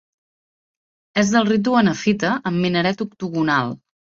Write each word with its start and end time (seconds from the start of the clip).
És 1.25 1.33
del 1.35 1.45
ritu 1.51 1.77
hanefita 1.81 2.33
amb 2.53 2.61
minaret 2.65 3.07
octogonal. 3.09 3.75